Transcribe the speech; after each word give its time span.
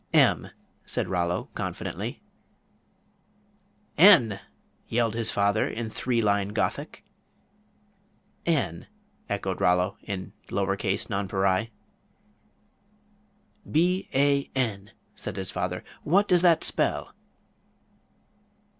"M," 0.13 0.49
said 0.83 1.07
Rollo, 1.09 1.49
confidently. 1.53 2.23
"N!" 3.99 4.39
yelled 4.87 5.13
his 5.13 5.29
father, 5.29 5.67
in 5.67 5.91
three 5.91 6.23
line 6.23 6.47
Gothic. 6.53 7.05
"N," 8.43 8.87
echoed 9.29 9.61
Rollo, 9.61 9.97
in 10.01 10.33
lower 10.49 10.75
case 10.75 11.07
nonpareil. 11.07 11.67
"B 13.71 14.09
a 14.11 14.49
n," 14.55 14.89
said 15.13 15.35
his 15.35 15.51
father, 15.51 15.83
"what 16.01 16.27
does 16.27 16.41
that 16.41 16.63
spell?" 16.63 17.13